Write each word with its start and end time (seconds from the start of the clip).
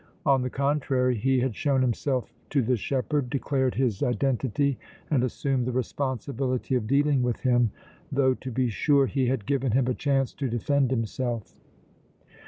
On 0.25 0.41
the 0.41 0.49
contrary 0.49 1.15
he 1.15 1.41
had 1.41 1.55
shown 1.55 1.83
himself 1.83 2.33
to 2.49 2.63
the 2.63 2.75
shepherd, 2.75 3.29
declared 3.29 3.75
his 3.75 4.01
identity 4.01 4.79
and 5.11 5.23
assumed 5.23 5.67
the 5.67 5.71
responsibility 5.71 6.73
of 6.73 6.87
dealing 6.87 7.21
with 7.21 7.41
him, 7.41 7.69
though, 8.11 8.33
to 8.33 8.49
be 8.49 8.67
sure, 8.69 9.05
he 9.05 9.27
had 9.27 9.45
given 9.45 9.73
him 9.73 9.85
a 9.85 9.93
chance 9.93 10.33
to 10.33 10.49
defend 10.49 10.89
himself. 10.89 11.55